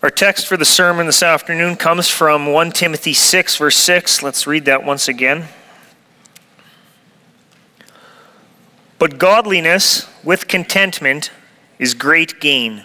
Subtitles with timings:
[0.00, 4.22] Our text for the sermon this afternoon comes from 1 Timothy 6, verse 6.
[4.22, 5.48] Let's read that once again.
[9.00, 11.32] But godliness with contentment
[11.80, 12.84] is great gain.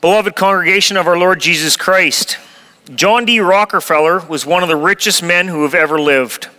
[0.00, 2.38] Beloved congregation of our Lord Jesus Christ,
[2.94, 3.40] John D.
[3.40, 6.50] Rockefeller was one of the richest men who have ever lived.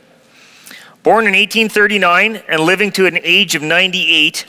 [1.05, 4.47] Born in 1839 and living to an age of 98,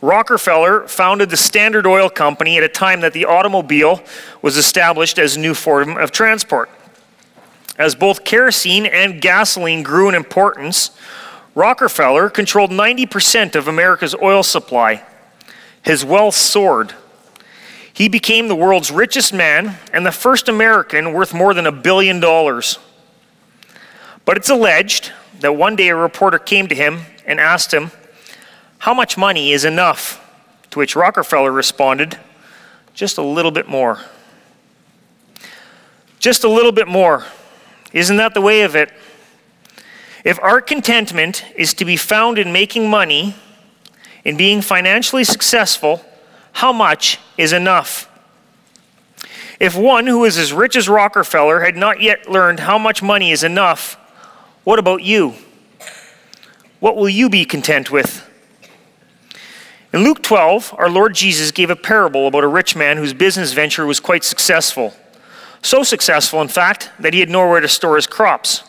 [0.00, 4.00] Rockefeller founded the Standard Oil Company at a time that the automobile
[4.40, 6.70] was established as a new form of transport.
[7.76, 10.92] As both kerosene and gasoline grew in importance,
[11.56, 15.02] Rockefeller controlled 90% of America's oil supply.
[15.82, 16.94] His wealth soared.
[17.92, 22.20] He became the world's richest man and the first American worth more than a billion
[22.20, 22.78] dollars.
[24.24, 27.90] But it's alleged that one day a reporter came to him and asked him,
[28.78, 30.16] How much money is enough?
[30.70, 32.18] To which Rockefeller responded,
[32.94, 33.98] Just a little bit more.
[36.18, 37.24] Just a little bit more.
[37.92, 38.92] Isn't that the way of it?
[40.24, 43.34] If our contentment is to be found in making money,
[44.24, 46.04] in being financially successful,
[46.52, 48.06] how much is enough?
[49.58, 53.30] If one who is as rich as Rockefeller had not yet learned how much money
[53.30, 53.96] is enough,
[54.64, 55.34] what about you?
[56.80, 58.26] What will you be content with?
[59.92, 63.52] In Luke 12, our Lord Jesus gave a parable about a rich man whose business
[63.52, 64.94] venture was quite successful.
[65.62, 68.62] So successful, in fact, that he had nowhere to store his crops.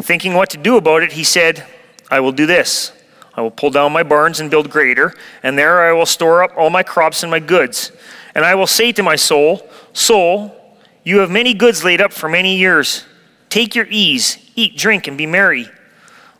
[0.00, 1.66] Thinking what to do about it, he said,
[2.10, 2.92] I will do this.
[3.34, 6.52] I will pull down my barns and build greater, and there I will store up
[6.56, 7.92] all my crops and my goods.
[8.34, 10.56] And I will say to my soul, Soul,
[11.04, 13.04] you have many goods laid up for many years.
[13.48, 15.68] Take your ease, eat, drink, and be merry.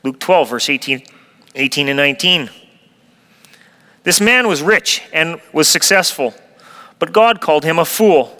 [0.02, 1.02] Luke 12, verse 18,
[1.54, 2.50] 18 and 19.
[4.04, 6.34] This man was rich and was successful,
[6.98, 8.36] but God called him a fool.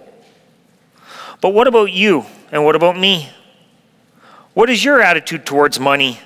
[1.41, 3.31] But what about you and what about me?
[4.55, 6.21] What is your attitude towards money?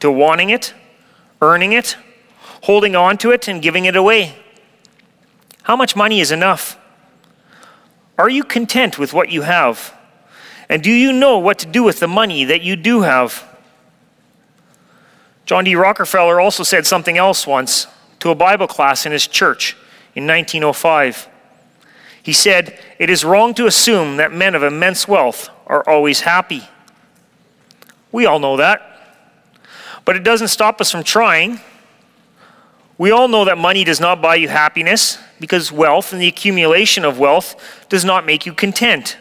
[0.00, 0.74] To wanting it,
[1.40, 1.96] earning it,
[2.62, 4.36] holding on to it, and giving it away?
[5.62, 6.78] How much money is enough?
[8.18, 9.93] Are you content with what you have?
[10.74, 13.44] And do you know what to do with the money that you do have?
[15.46, 15.76] John D.
[15.76, 17.86] Rockefeller also said something else once
[18.18, 19.76] to a Bible class in his church
[20.16, 21.28] in 1905.
[22.20, 26.64] He said, It is wrong to assume that men of immense wealth are always happy.
[28.10, 29.14] We all know that.
[30.04, 31.60] But it doesn't stop us from trying.
[32.98, 37.04] We all know that money does not buy you happiness because wealth and the accumulation
[37.04, 37.54] of wealth
[37.88, 39.18] does not make you content.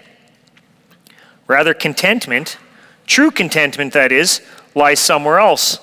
[1.47, 2.57] Rather, contentment,
[3.05, 4.41] true contentment that is,
[4.75, 5.79] lies somewhere else.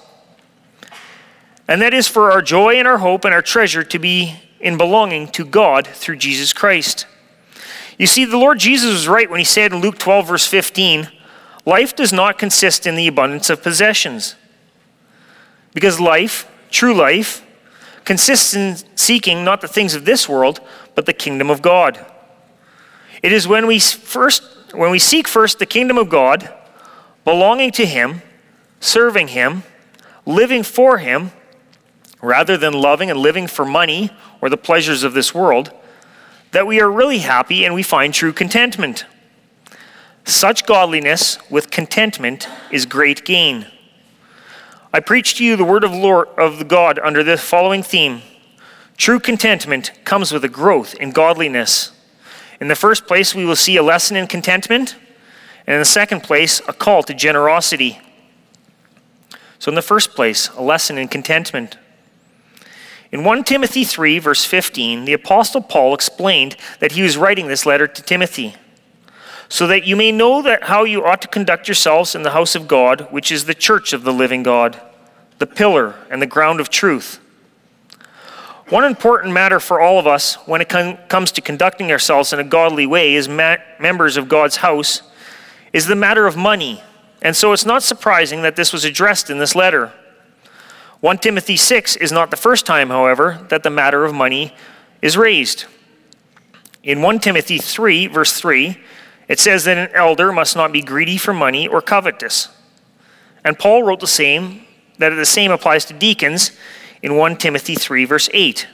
[1.68, 4.76] And that is for our joy and our hope and our treasure to be in
[4.76, 7.06] belonging to God through Jesus Christ.
[7.98, 11.08] You see, the Lord Jesus was right when he said in Luke 12, verse 15,
[11.64, 14.34] life does not consist in the abundance of possessions.
[15.74, 17.44] Because life, true life,
[18.04, 20.60] consists in seeking not the things of this world,
[20.94, 22.04] but the kingdom of God.
[23.22, 26.52] It is when we first when we seek first the kingdom of God,
[27.24, 28.22] belonging to him,
[28.80, 29.62] serving him,
[30.26, 31.32] living for him,
[32.22, 34.10] rather than loving and living for money
[34.40, 35.72] or the pleasures of this world,
[36.52, 39.04] that we are really happy and we find true contentment.
[40.24, 43.66] Such godliness with contentment is great gain.
[44.92, 48.22] I preach to you the word of Lord of God under the following theme.
[48.96, 51.92] True contentment comes with a growth in godliness.
[52.60, 54.96] In the first place, we will see a lesson in contentment,
[55.66, 57.98] and in the second place, a call to generosity.
[59.58, 61.78] So, in the first place, a lesson in contentment.
[63.12, 67.66] In 1 Timothy 3, verse 15, the Apostle Paul explained that he was writing this
[67.66, 68.54] letter to Timothy,
[69.48, 72.54] so that you may know that how you ought to conduct yourselves in the house
[72.54, 74.80] of God, which is the church of the living God,
[75.38, 77.18] the pillar and the ground of truth.
[78.70, 82.38] One important matter for all of us when it com- comes to conducting ourselves in
[82.38, 85.02] a godly way as ma- members of God's house
[85.72, 86.80] is the matter of money.
[87.20, 89.92] And so it's not surprising that this was addressed in this letter.
[91.00, 94.54] 1 Timothy 6 is not the first time, however, that the matter of money
[95.02, 95.64] is raised.
[96.84, 98.78] In 1 Timothy 3, verse 3,
[99.26, 102.48] it says that an elder must not be greedy for money or covetous.
[103.44, 104.64] And Paul wrote the same,
[104.98, 106.52] that the same applies to deacons
[107.02, 108.66] in 1 Timothy 3, verse 8.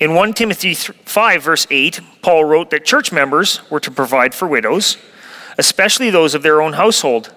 [0.00, 4.46] In 1 Timothy 5, verse 8, Paul wrote that church members were to provide for
[4.46, 4.96] widows,
[5.56, 7.32] especially those of their own household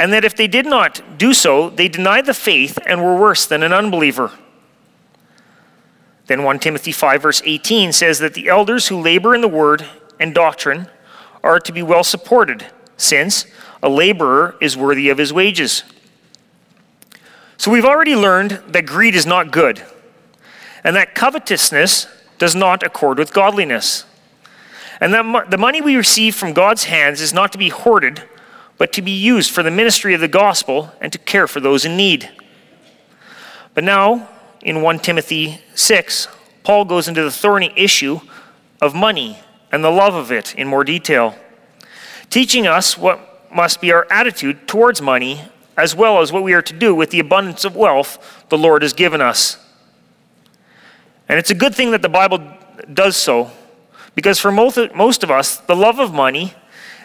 [0.00, 3.44] and that if they did not do so, they denied the faith and were worse
[3.44, 4.32] than an unbeliever.
[6.26, 9.84] Then 1 Timothy 5, verse 18 says that the elders who labor in the word
[10.18, 10.88] and doctrine
[11.42, 12.64] are to be well supported,
[12.96, 13.44] since
[13.82, 15.84] a laborer is worthy of his wages.
[17.60, 19.84] So we've already learned that greed is not good,
[20.82, 22.06] and that covetousness
[22.38, 24.06] does not accord with godliness.
[24.98, 28.22] And that the money we receive from God's hands is not to be hoarded,
[28.78, 31.84] but to be used for the ministry of the gospel and to care for those
[31.84, 32.30] in need.
[33.74, 34.30] But now,
[34.62, 36.28] in 1 Timothy 6,
[36.62, 38.20] Paul goes into the thorny issue
[38.80, 39.38] of money
[39.70, 41.36] and the love of it in more detail,
[42.30, 45.42] teaching us what must be our attitude towards money
[45.76, 48.82] as well as what we are to do with the abundance of wealth the Lord
[48.82, 49.58] has given us.
[51.28, 52.40] And it's a good thing that the Bible
[52.92, 53.50] does so,
[54.14, 54.76] because for most
[55.22, 56.54] of us, the love of money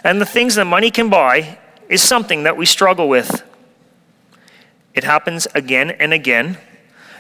[0.04, 1.58] and the things that money can buy
[1.90, 3.44] is something that we struggle with.
[4.94, 6.58] It happens again and again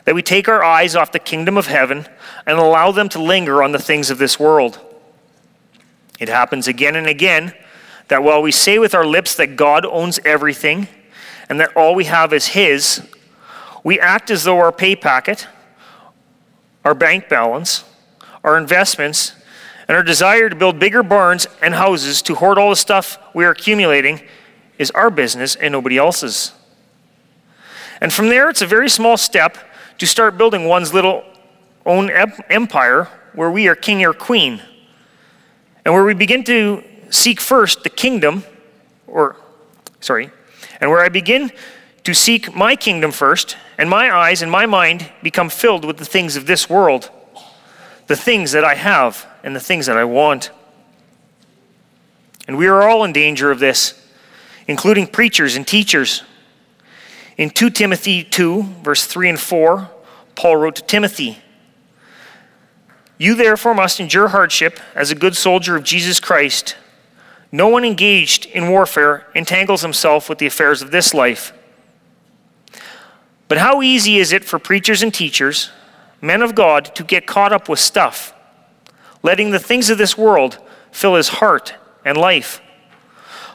[0.05, 2.07] that we take our eyes off the kingdom of heaven
[2.45, 4.79] and allow them to linger on the things of this world.
[6.19, 7.53] It happens again and again
[8.07, 10.87] that while we say with our lips that God owns everything
[11.49, 13.01] and that all we have is His,
[13.83, 15.47] we act as though our pay packet,
[16.83, 17.83] our bank balance,
[18.43, 19.33] our investments,
[19.87, 23.45] and our desire to build bigger barns and houses to hoard all the stuff we
[23.45, 24.21] are accumulating
[24.79, 26.51] is our business and nobody else's.
[28.01, 29.57] And from there, it's a very small step
[29.99, 31.23] to start building one's little
[31.85, 32.09] own
[32.49, 34.61] empire where we are king or queen,
[35.83, 38.43] and where we begin to seek first the kingdom,
[39.07, 39.37] or,
[39.99, 40.31] sorry,
[40.79, 41.51] and where I begin
[42.05, 46.05] to seek my kingdom first, and my eyes and my mind become filled with the
[46.05, 47.09] things of this world,
[48.07, 50.51] the things that I have and the things that I want.
[52.47, 53.99] And we are all in danger of this,
[54.67, 56.23] including preachers and teachers.
[57.37, 59.89] In 2 Timothy 2, verse 3 and 4,
[60.35, 61.39] Paul wrote to Timothy
[63.17, 66.75] You therefore must endure hardship as a good soldier of Jesus Christ.
[67.55, 71.53] No one engaged in warfare entangles himself with the affairs of this life.
[73.47, 75.69] But how easy is it for preachers and teachers,
[76.19, 78.33] men of God, to get caught up with stuff,
[79.23, 80.59] letting the things of this world
[80.91, 81.73] fill his heart
[82.03, 82.59] and life,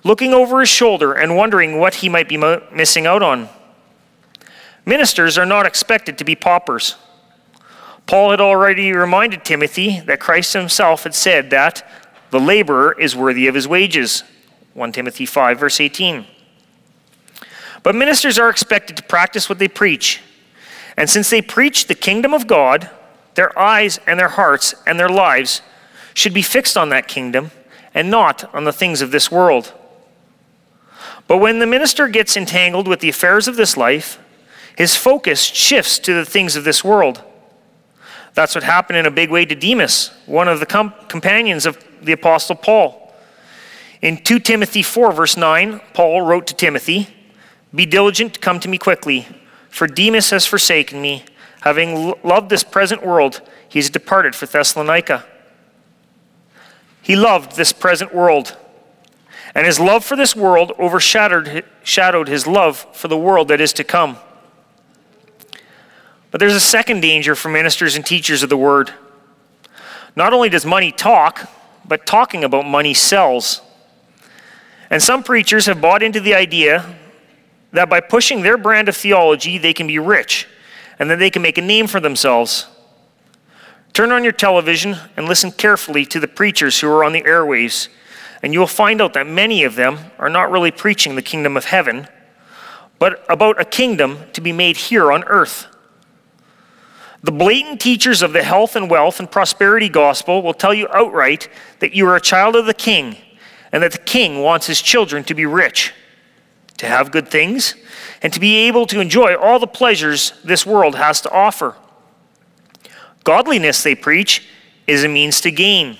[0.02, 2.38] looking over his shoulder and wondering what he might be
[2.72, 3.50] missing out on?
[4.86, 6.96] Ministers are not expected to be paupers.
[8.06, 11.86] Paul had already reminded Timothy that Christ himself had said that
[12.30, 14.22] the laborer is worthy of his wages.
[14.74, 16.26] 1 Timothy 5, verse 18.
[17.82, 20.20] But ministers are expected to practice what they preach.
[20.96, 22.90] And since they preach the kingdom of God,
[23.34, 25.62] their eyes and their hearts and their lives
[26.14, 27.50] should be fixed on that kingdom
[27.94, 29.72] and not on the things of this world.
[31.26, 34.18] But when the minister gets entangled with the affairs of this life,
[34.76, 37.22] his focus shifts to the things of this world.
[38.34, 41.78] That's what happened in a big way to Demas, one of the com- companions of
[42.02, 43.12] the Apostle Paul.
[44.02, 47.08] In 2 Timothy 4, verse 9, Paul wrote to Timothy,
[47.74, 49.26] Be diligent to come to me quickly,
[49.68, 51.24] for Demas has forsaken me.
[51.60, 55.26] Having loved this present world, he has departed for Thessalonica.
[57.02, 58.56] He loved this present world,
[59.54, 63.72] and his love for this world overshadowed shadowed his love for the world that is
[63.74, 64.16] to come.
[66.30, 68.92] But there's a second danger for ministers and teachers of the word.
[70.14, 71.50] Not only does money talk,
[71.90, 73.62] but talking about money sells.
[74.90, 76.96] And some preachers have bought into the idea
[77.72, 80.46] that by pushing their brand of theology, they can be rich
[81.00, 82.68] and that they can make a name for themselves.
[83.92, 87.88] Turn on your television and listen carefully to the preachers who are on the airwaves,
[88.40, 91.56] and you will find out that many of them are not really preaching the kingdom
[91.56, 92.06] of heaven,
[93.00, 95.66] but about a kingdom to be made here on earth.
[97.22, 101.48] The blatant teachers of the health and wealth and prosperity gospel will tell you outright
[101.80, 103.16] that you are a child of the king
[103.72, 105.92] and that the king wants his children to be rich,
[106.78, 107.74] to have good things,
[108.22, 111.76] and to be able to enjoy all the pleasures this world has to offer.
[113.22, 114.48] Godliness, they preach,
[114.86, 115.98] is a means to gain.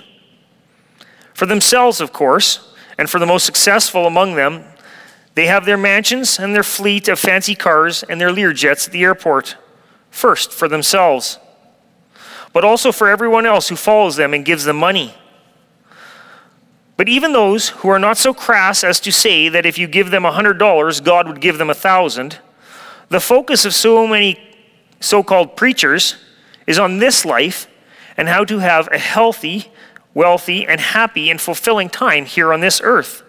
[1.35, 4.65] For themselves, of course, and for the most successful among them,
[5.35, 9.05] they have their mansions and their fleet of fancy cars and their Learjets at the
[9.05, 9.57] airport
[10.11, 11.39] first for themselves,
[12.53, 15.15] but also for everyone else who follows them and gives them money.
[16.97, 20.11] But even those who are not so crass as to say that if you give
[20.11, 22.39] them $100, God would give them a thousand,
[23.09, 24.39] the focus of so many
[25.01, 26.17] so called preachers
[26.67, 27.69] is on this life
[28.17, 29.73] and how to have a healthy,
[30.13, 33.23] wealthy, and happy and fulfilling time here on this earth.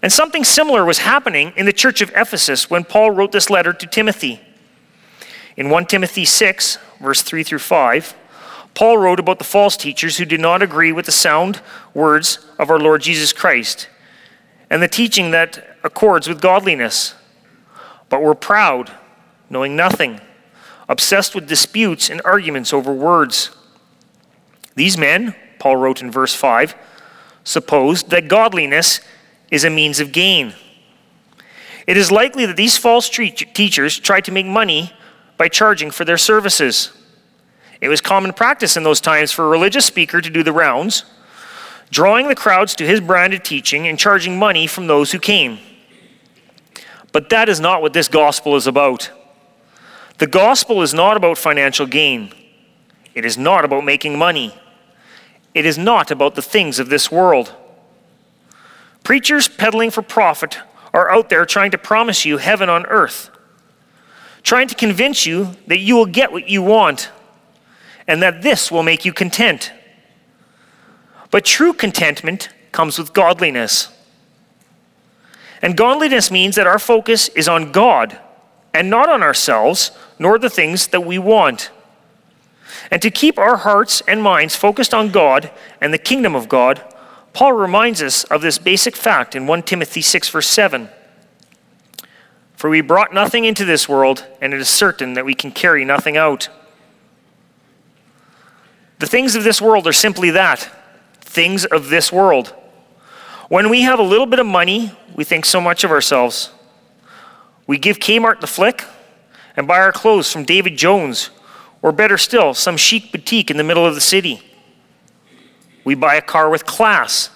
[0.00, 3.72] And something similar was happening in the church of Ephesus when Paul wrote this letter
[3.72, 4.40] to Timothy.
[5.56, 8.14] In 1 Timothy 6, verse 3 through 5,
[8.74, 11.62] Paul wrote about the false teachers who did not agree with the sound
[11.94, 13.88] words of our Lord Jesus Christ
[14.68, 17.14] and the teaching that accords with godliness,
[18.10, 18.92] but were proud,
[19.48, 20.20] knowing nothing,
[20.88, 23.50] obsessed with disputes and arguments over words.
[24.74, 26.74] These men, Paul wrote in verse 5,
[27.44, 29.00] supposed that godliness
[29.50, 30.52] is a means of gain.
[31.86, 34.92] It is likely that these false teachers tried to make money
[35.36, 36.90] by charging for their services.
[37.80, 41.04] It was common practice in those times for a religious speaker to do the rounds,
[41.90, 45.58] drawing the crowds to his branded teaching and charging money from those who came.
[47.12, 49.10] But that is not what this gospel is about.
[50.18, 52.32] The gospel is not about financial gain.
[53.14, 54.54] It is not about making money.
[55.54, 57.54] It is not about the things of this world.
[59.02, 60.58] Preachers peddling for profit
[60.92, 63.30] are out there trying to promise you heaven on earth,
[64.46, 67.10] trying to convince you that you will get what you want
[68.06, 69.72] and that this will make you content.
[71.32, 73.88] But true contentment comes with godliness.
[75.60, 78.20] And godliness means that our focus is on God
[78.72, 81.72] and not on ourselves nor the things that we want.
[82.88, 85.50] And to keep our hearts and minds focused on God
[85.80, 86.84] and the kingdom of God,
[87.32, 90.88] Paul reminds us of this basic fact in 1 Timothy 6, verse 7.
[92.56, 95.84] For we brought nothing into this world, and it is certain that we can carry
[95.84, 96.48] nothing out.
[98.98, 100.70] The things of this world are simply that
[101.20, 102.54] things of this world.
[103.48, 106.50] When we have a little bit of money, we think so much of ourselves.
[107.66, 108.84] We give Kmart the flick
[109.54, 111.30] and buy our clothes from David Jones,
[111.82, 114.40] or better still, some chic boutique in the middle of the city.
[115.84, 117.30] We buy a car with class.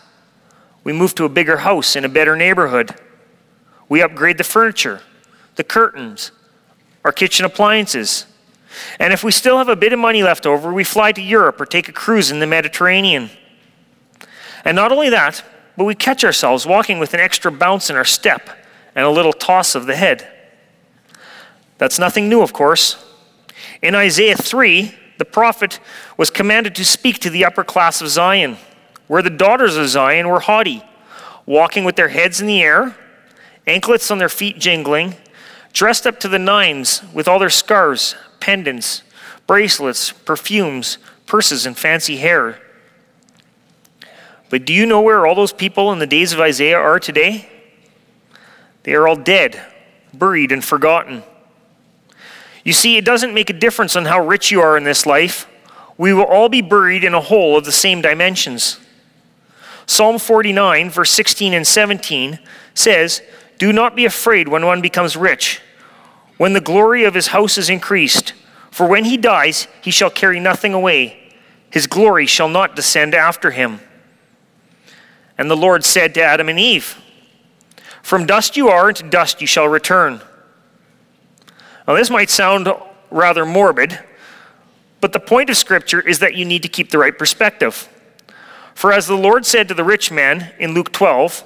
[0.83, 2.95] We move to a bigger house in a better neighborhood.
[3.89, 5.03] We upgrade the furniture,
[5.61, 6.33] the curtains,
[7.05, 8.25] our kitchen appliances.
[8.99, 11.61] And if we still have a bit of money left over, we fly to Europe
[11.61, 13.29] or take a cruise in the Mediterranean.
[14.64, 15.45] And not only that,
[15.76, 18.49] but we catch ourselves walking with an extra bounce in our step
[18.95, 20.26] and a little toss of the head.
[21.76, 22.97] That's nothing new, of course.
[23.83, 25.79] In Isaiah 3, the prophet
[26.17, 28.57] was commanded to speak to the upper class of Zion,
[29.09, 30.83] where the daughters of Zion were haughty,
[31.45, 32.97] walking with their heads in the air,
[33.67, 35.14] anklets on their feet jingling,
[35.73, 39.03] dressed up to the nines with all their scarves, pendants,
[39.47, 42.61] bracelets, perfumes, purses, and fancy hair.
[44.49, 47.49] But do you know where all those people in the days of Isaiah are today?
[48.83, 49.61] They are all dead,
[50.12, 51.23] buried, and forgotten.
[52.65, 55.47] You see, it doesn't make a difference on how rich you are in this life.
[55.97, 58.79] We will all be buried in a hole of the same dimensions.
[59.87, 62.39] Psalm 49, verse 16 and 17
[62.75, 63.23] says,
[63.61, 65.61] Do not be afraid when one becomes rich,
[66.38, 68.33] when the glory of his house is increased.
[68.71, 71.35] For when he dies, he shall carry nothing away.
[71.69, 73.81] His glory shall not descend after him.
[75.37, 77.02] And the Lord said to Adam and Eve,
[78.02, 80.23] From dust you are, and to dust you shall return.
[81.87, 82.67] Now, this might sound
[83.11, 83.99] rather morbid,
[85.02, 87.90] but the point of Scripture is that you need to keep the right perspective.
[88.75, 91.45] For as the Lord said to the rich man in Luke 12,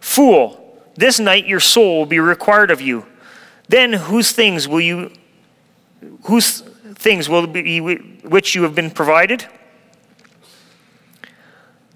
[0.00, 0.65] Fool,
[0.96, 3.06] this night your soul will be required of you.
[3.68, 5.12] Then whose things will you
[6.24, 6.60] whose
[6.94, 9.46] things will be which you have been provided?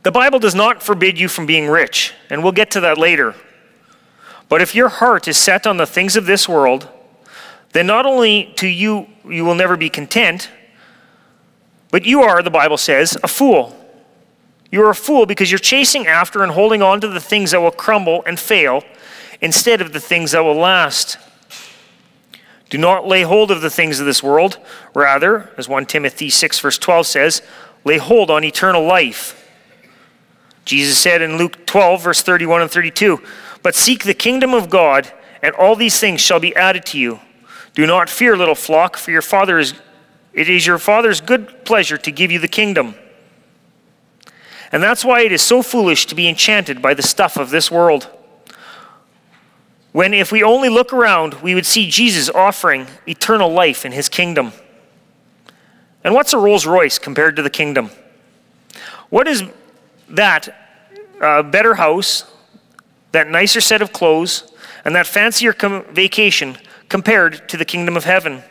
[0.02, 3.34] The Bible does not forbid you from being rich, and we'll get to that later.
[4.48, 6.88] But if your heart is set on the things of this world,
[7.72, 10.50] then not only to you you will never be content,
[11.90, 13.76] but you are, the Bible says, a fool.
[14.70, 17.60] You are a fool because you're chasing after and holding on to the things that
[17.60, 18.84] will crumble and fail
[19.40, 21.18] instead of the things that will last.
[22.68, 24.58] Do not lay hold of the things of this world.
[24.94, 27.42] Rather, as 1 Timothy 6, verse 12 says,
[27.84, 29.36] lay hold on eternal life.
[30.64, 33.20] Jesus said in Luke 12, verse 31 and 32,
[33.62, 35.12] But seek the kingdom of God,
[35.42, 37.18] and all these things shall be added to you.
[37.74, 39.74] Do not fear, little flock, for your father is
[40.32, 42.94] it is your father's good pleasure to give you the kingdom.
[44.72, 47.70] And that's why it is so foolish to be enchanted by the stuff of this
[47.70, 48.08] world.
[49.92, 54.08] When if we only look around, we would see Jesus offering eternal life in his
[54.08, 54.52] kingdom.
[56.04, 57.90] And what's a Rolls Royce compared to the kingdom?
[59.08, 59.42] What is
[60.08, 60.48] that
[61.20, 62.24] uh, better house,
[63.12, 64.52] that nicer set of clothes,
[64.84, 66.56] and that fancier com- vacation
[66.88, 68.44] compared to the kingdom of heaven?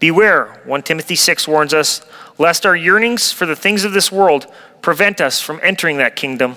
[0.00, 2.04] Beware, 1 Timothy 6 warns us,
[2.38, 4.46] lest our yearnings for the things of this world
[4.82, 6.56] prevent us from entering that kingdom.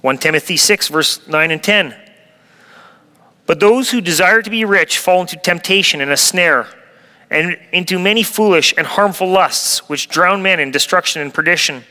[0.00, 1.94] 1 Timothy 6, verse 9 and 10.
[3.46, 6.66] But those who desire to be rich fall into temptation and a snare,
[7.30, 11.84] and into many foolish and harmful lusts, which drown men in destruction and perdition.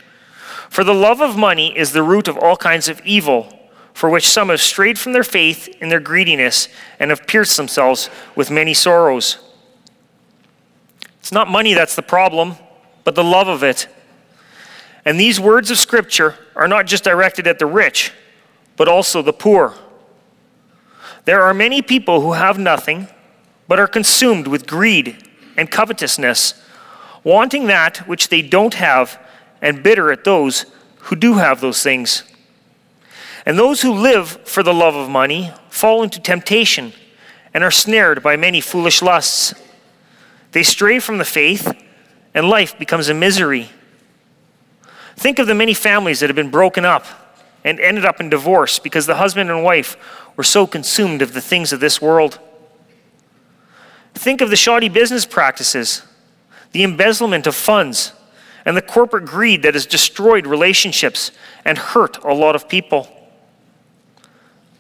[0.70, 3.58] For the love of money is the root of all kinds of evil,
[3.94, 6.68] for which some have strayed from their faith in their greediness
[7.00, 9.38] and have pierced themselves with many sorrows.
[11.32, 12.58] It's not money that's the problem,
[13.06, 13.88] but the love of it.
[15.06, 18.12] And these words of Scripture are not just directed at the rich,
[18.76, 19.74] but also the poor.
[21.24, 23.08] There are many people who have nothing,
[23.70, 26.62] but are consumed with greed and covetousness,
[27.24, 29.18] wanting that which they don't have,
[29.62, 30.66] and bitter at those
[31.04, 32.24] who do have those things.
[33.46, 36.92] And those who live for the love of money fall into temptation
[37.54, 39.54] and are snared by many foolish lusts.
[40.52, 41.74] They stray from the faith,
[42.34, 43.70] and life becomes a misery.
[45.16, 47.06] Think of the many families that have been broken up
[47.64, 49.98] and ended up in divorce because the husband and wife
[50.36, 52.40] were so consumed of the things of this world.
[54.14, 56.04] Think of the shoddy business practices,
[56.72, 58.14] the embezzlement of funds,
[58.66, 61.32] and the corporate greed that has destroyed relationships
[61.66, 63.08] and hurt a lot of people.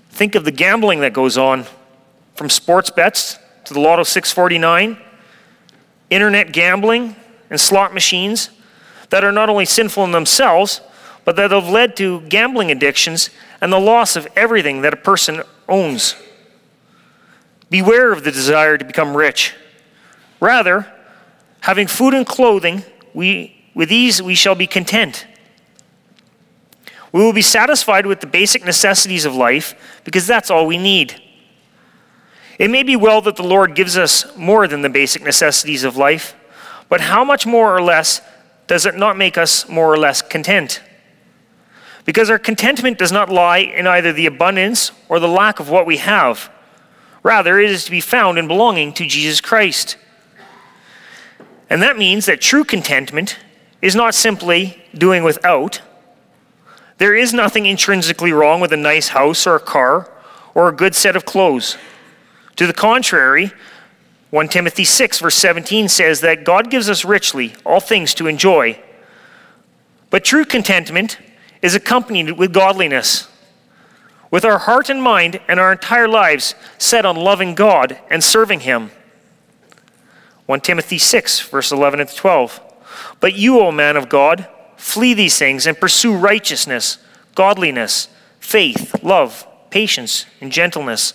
[0.10, 1.66] Think of the gambling that goes on,
[2.36, 4.98] from sports bets to the Lotto 649,
[6.12, 7.16] internet gambling,
[7.50, 8.50] and slot machines
[9.10, 10.82] that are not only sinful in themselves,
[11.26, 15.44] but that have led to gambling addictions and the loss of everything that a person
[15.70, 16.16] owns.
[17.70, 19.54] Beware of the desire to become rich.
[20.40, 20.92] Rather,
[21.62, 25.28] having food and clothing, we, with these we shall be content.
[27.12, 29.76] We will be satisfied with the basic necessities of life
[30.06, 31.22] because that's all we need.
[32.62, 35.98] It may be well that the Lord gives us more than the basic necessities of
[35.98, 36.36] life,
[36.90, 38.22] but how much more or less
[38.68, 40.80] does it not make us more or less content?
[42.06, 45.88] Because our contentment does not lie in either the abundance or the lack of what
[45.88, 46.52] we have.
[47.24, 49.98] Rather, it is to be found in belonging to Jesus Christ.
[51.68, 53.40] And that means that true contentment
[53.82, 55.82] is not simply doing without.
[57.00, 60.12] There is nothing intrinsically wrong with a nice house or a car
[60.54, 61.76] or a good set of clothes.
[62.58, 63.52] To the contrary,
[64.32, 68.82] 1 Timothy 6, verse 17 says that God gives us richly all things to enjoy.
[70.10, 71.18] But true contentment
[71.62, 73.28] is accompanied with godliness,
[74.30, 78.62] with our heart and mind and our entire lives set on loving God and serving
[78.62, 78.92] Him.
[80.46, 82.62] 1 Timothy 6, verse 11 and 12.
[83.20, 86.98] But you, O man of God, flee these things and pursue righteousness,
[87.36, 88.08] godliness,
[88.40, 91.14] faith, love, patience, and gentleness.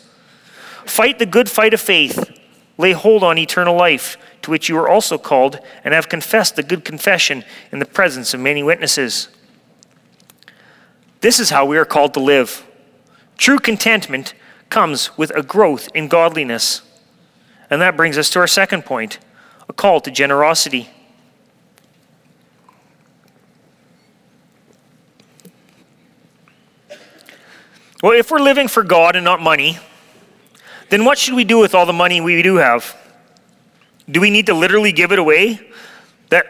[0.87, 2.31] Fight the good fight of faith.
[2.79, 6.62] Lay hold on eternal life, to which you are also called, and have confessed the
[6.62, 9.29] good confession in the presence of many witnesses.
[11.20, 12.66] This is how we are called to live.
[13.38, 14.35] True contentment
[14.70, 16.83] comes with a growth in godliness.
[17.70, 19.18] And that brings us to our second point
[19.68, 20.88] a call to generosity.
[28.03, 29.79] Well, if we're living for God and not money,
[30.88, 32.96] then what should we do with all the money we do have?
[34.09, 35.61] Do we need to literally give it away?
[36.29, 36.46] That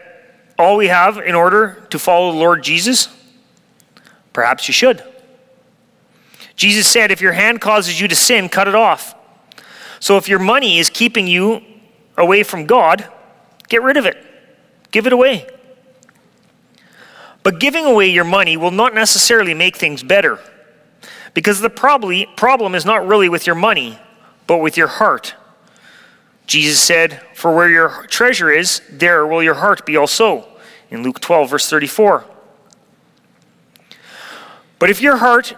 [0.59, 3.09] all we have in order to follow the Lord Jesus?
[4.33, 5.03] Perhaps you should.
[6.55, 9.15] Jesus said, if your hand causes you to sin, cut it off.
[9.99, 11.63] So if your money is keeping you
[12.17, 13.07] away from God,
[13.69, 14.17] get rid of it,
[14.91, 15.47] give it away.
[17.43, 20.39] But giving away your money will not necessarily make things better
[21.33, 23.99] because the problem is not really with your money,
[24.47, 25.35] but with your heart.
[26.47, 30.47] Jesus said, For where your treasure is, there will your heart be also.
[30.89, 32.23] In Luke 12, verse 34.
[34.79, 35.55] But if your heart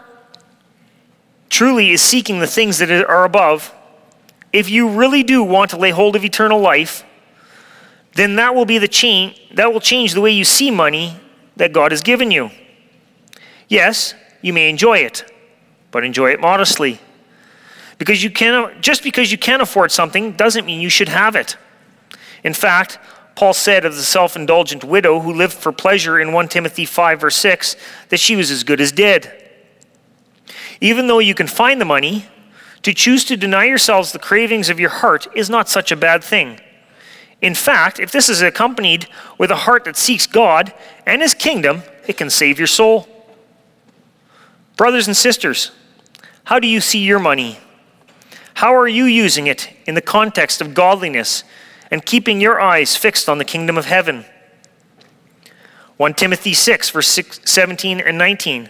[1.50, 3.74] truly is seeking the things that are above,
[4.52, 7.04] if you really do want to lay hold of eternal life,
[8.16, 11.20] then that will be the change that will change the way you see money
[11.56, 12.50] that God has given you.
[13.68, 15.32] Yes, you may enjoy it,
[15.92, 17.00] but enjoy it modestly.
[18.00, 21.56] Because you can just because you can afford something doesn't mean you should have it.
[22.44, 22.98] In fact,
[23.36, 27.22] Paul said of the self indulgent widow who lived for pleasure in 1 Timothy 5,
[27.22, 27.76] verse 6,
[28.10, 29.32] that she was as good as dead.
[30.82, 32.26] Even though you can find the money,
[32.84, 36.24] to choose to deny yourselves the cravings of your heart is not such a bad
[36.24, 36.60] thing.
[37.42, 39.08] In fact, if this is accompanied
[39.38, 40.74] with a heart that seeks God
[41.06, 43.08] and His kingdom, it can save your soul.
[44.78, 45.72] Brothers and sisters,
[46.46, 47.60] how do you see your money?
[48.60, 51.46] How are you using it in the context of godliness
[51.90, 54.26] and keeping your eyes fixed on the kingdom of heaven.
[55.96, 58.70] 1 Timothy 6, verse 6, 17 and 19.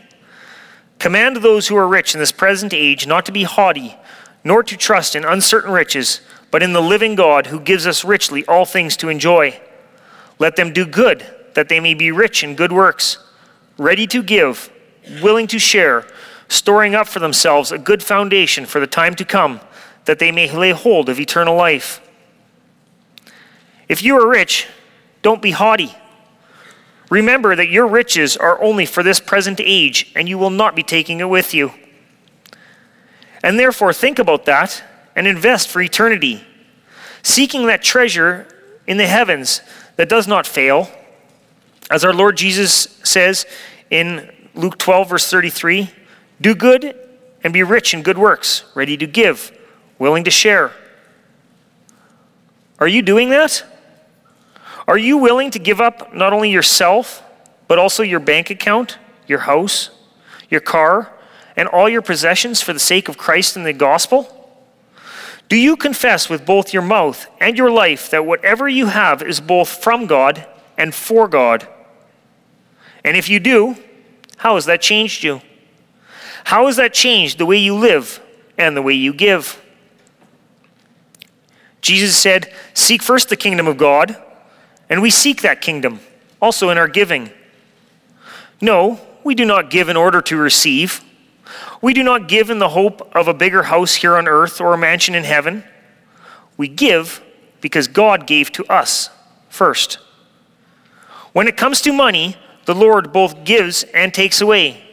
[1.00, 3.98] Command those who are rich in this present age not to be haughty,
[4.44, 6.22] nor to trust in uncertain riches,
[6.52, 9.60] but in the living God who gives us richly all things to enjoy.
[10.38, 11.26] Let them do good,
[11.56, 13.18] that they may be rich in good works,
[13.80, 14.72] ready to give,
[15.24, 16.06] willing to share,
[16.48, 19.60] storing up for themselves a good foundation for the time to come,
[20.10, 22.02] that they may lay hold of eternal life.
[23.88, 24.68] If you are rich,
[25.22, 25.96] don't be haughty
[27.10, 30.84] Remember that your riches are only for this present age, and you will not be
[30.84, 31.74] taking it with you.
[33.44, 34.84] And therefore, think about that
[35.16, 36.44] and invest for eternity,
[37.24, 38.48] seeking that treasure
[38.86, 39.62] in the heavens
[39.96, 40.90] that does not fail.
[41.90, 43.48] As our Lord Jesus says
[43.90, 45.90] in Luke 12, verse 33
[46.42, 46.96] do good
[47.44, 49.52] and be rich in good works, ready to give,
[50.00, 50.72] willing to share.
[52.80, 53.64] Are you doing that?
[54.88, 57.22] Are you willing to give up not only yourself,
[57.68, 59.92] but also your bank account, your house,
[60.50, 61.14] your car,
[61.56, 64.36] and all your possessions for the sake of Christ and the gospel?
[65.50, 69.42] Do you confess with both your mouth and your life that whatever you have is
[69.42, 71.68] both from God and for God?
[73.04, 73.76] And if you do,
[74.38, 75.42] how has that changed you?
[76.46, 78.22] How has that changed the way you live
[78.58, 79.59] and the way you give?
[81.82, 84.16] Jesus said, Seek first the kingdom of God
[84.90, 86.00] and we seek that kingdom
[86.42, 87.30] also in our giving.
[88.60, 91.02] No, we do not give in order to receive.
[91.82, 94.74] We do not give in the hope of a bigger house here on earth or
[94.74, 95.64] a mansion in heaven.
[96.58, 97.22] We give
[97.62, 99.10] because God gave to us
[99.50, 100.00] first.
[101.32, 104.84] When it comes to money, the Lord both gives and takes away.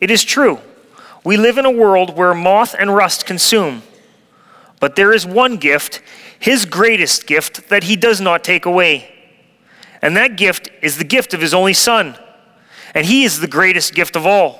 [0.00, 0.60] It is true.
[1.24, 3.82] We live in a world where moth and rust consume.
[4.82, 6.02] But there is one gift
[6.40, 9.14] his greatest gift that he does not take away.
[10.02, 12.18] And that gift is the gift of his only Son.
[12.92, 14.58] And he is the greatest gift of all.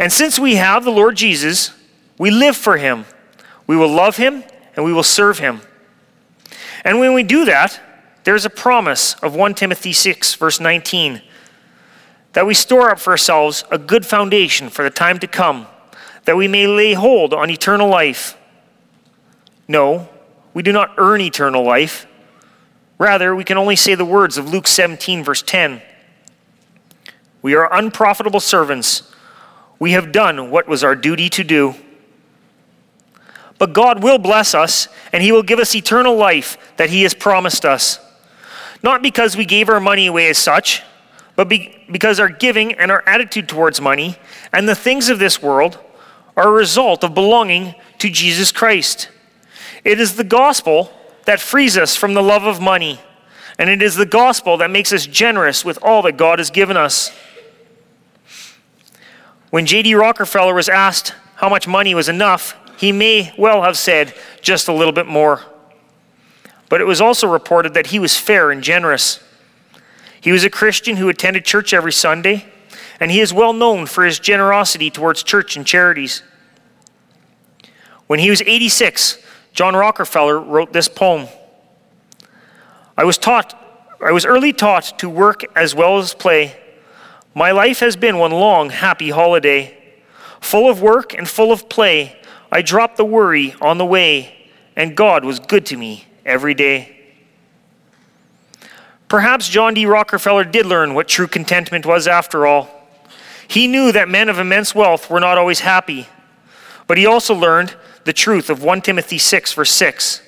[0.00, 1.70] And since we have the Lord Jesus,
[2.18, 3.04] we live for him.
[3.68, 4.42] We will love him
[4.74, 5.60] and we will serve him.
[6.84, 7.80] And when we do that,
[8.24, 11.22] there's a promise of 1 Timothy 6, verse 19,
[12.32, 15.68] that we store up for ourselves a good foundation for the time to come,
[16.24, 18.36] that we may lay hold on eternal life.
[19.68, 20.08] No,
[20.54, 22.06] we do not earn eternal life.
[22.98, 25.82] Rather, we can only say the words of Luke 17, verse 10.
[27.42, 29.12] We are unprofitable servants.
[29.78, 31.74] We have done what was our duty to do.
[33.58, 37.14] But God will bless us, and He will give us eternal life that He has
[37.14, 37.98] promised us.
[38.82, 40.82] Not because we gave our money away as such,
[41.34, 44.16] but be, because our giving and our attitude towards money
[44.52, 45.78] and the things of this world
[46.36, 49.10] are a result of belonging to Jesus Christ.
[49.86, 50.90] It is the gospel
[51.26, 52.98] that frees us from the love of money,
[53.56, 56.76] and it is the gospel that makes us generous with all that God has given
[56.76, 57.16] us.
[59.50, 59.94] When J.D.
[59.94, 64.72] Rockefeller was asked how much money was enough, he may well have said just a
[64.72, 65.42] little bit more.
[66.68, 69.22] But it was also reported that he was fair and generous.
[70.20, 72.44] He was a Christian who attended church every Sunday,
[72.98, 76.24] and he is well known for his generosity towards church and charities.
[78.08, 79.22] When he was 86,
[79.56, 81.28] John Rockefeller wrote this poem.
[82.94, 83.58] I was taught
[84.04, 86.54] I was early taught to work as well as play.
[87.34, 89.74] My life has been one long happy holiday.
[90.42, 92.20] Full of work and full of play,
[92.52, 96.94] I dropped the worry on the way, and God was good to me every day.
[99.08, 99.86] Perhaps John D.
[99.86, 102.68] Rockefeller did learn what true contentment was after all.
[103.48, 106.08] He knew that men of immense wealth were not always happy,
[106.86, 107.74] but he also learned
[108.06, 110.22] the truth of 1 Timothy 6, verse 6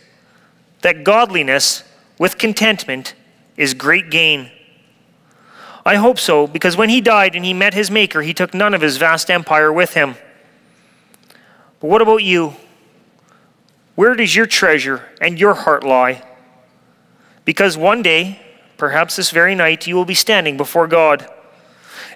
[0.83, 1.83] that godliness
[2.19, 3.15] with contentment
[3.57, 4.51] is great gain.
[5.85, 8.75] I hope so, because when he died and he met his Maker, he took none
[8.75, 10.15] of his vast empire with him.
[11.81, 12.55] But what about you?
[13.95, 16.23] Where does your treasure and your heart lie?
[17.45, 18.41] Because one day,
[18.77, 21.29] perhaps this very night, you will be standing before God,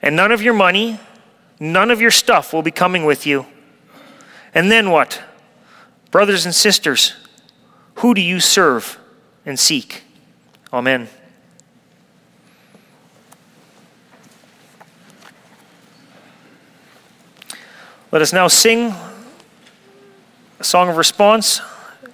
[0.02, 1.00] and none of your money,
[1.58, 3.46] none of your stuff will be coming with you.
[4.54, 5.22] And then what?
[6.12, 7.14] Brothers and sisters,
[7.96, 8.98] who do you serve
[9.46, 10.04] and seek?
[10.70, 11.08] Amen.
[18.12, 18.94] Let us now sing
[20.60, 21.62] a song of response.